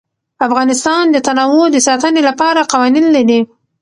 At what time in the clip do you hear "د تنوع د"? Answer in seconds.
1.11-1.77